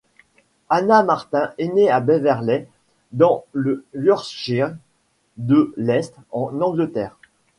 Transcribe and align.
Anna 0.69 1.03
Martin 1.03 1.51
est 1.59 1.67
née 1.67 1.91
à 1.91 1.99
Beverley, 1.99 2.67
dans 3.11 3.45
le 3.53 3.85
Yorkshire 3.93 4.75
de 5.37 5.75
l'Est, 5.77 6.15
en 6.31 6.59
Angleterre. 6.59 7.17